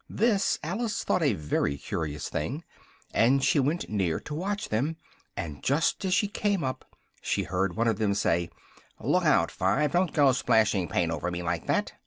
This 0.09 0.57
Alice 0.63 1.03
thought 1.03 1.21
a 1.21 1.33
very 1.33 1.77
curious 1.77 2.27
thing, 2.27 2.63
and 3.13 3.43
she 3.43 3.59
went 3.59 3.87
near 3.87 4.19
to 4.21 4.33
watch 4.33 4.69
them, 4.69 4.97
and 5.37 5.61
just 5.61 6.03
as 6.05 6.11
she 6.11 6.27
came 6.27 6.63
up 6.63 6.85
she 7.21 7.43
heard 7.43 7.75
one 7.75 7.87
of 7.87 7.99
them 7.99 8.15
say 8.15 8.49
"look 8.99 9.25
out, 9.25 9.51
Five! 9.51 9.91
Don't 9.91 10.11
go 10.11 10.31
splashing 10.31 10.87
paint 10.87 11.11
over 11.11 11.29
me 11.29 11.43
like 11.43 11.67
that!" 11.67 11.93